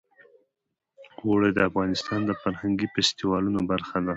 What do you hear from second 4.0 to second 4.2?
ده.